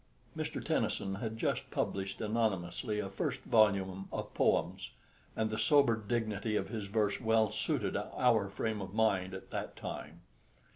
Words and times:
Mr. 0.35 0.65
Tennyson 0.65 1.13
had 1.21 1.37
just 1.37 1.69
published 1.69 2.21
anonymously 2.21 2.97
a 2.99 3.07
first 3.07 3.41
volume 3.41 4.07
of 4.11 4.33
poems, 4.33 4.89
and 5.35 5.51
the 5.51 5.59
sober 5.59 5.95
dignity 5.95 6.55
of 6.55 6.69
his 6.69 6.85
verse 6.87 7.21
well 7.21 7.51
suited 7.51 7.95
our 7.95 8.49
frame 8.49 8.81
of 8.81 8.95
mind 8.95 9.35
at 9.35 9.51
that 9.51 9.75
time. 9.75 10.21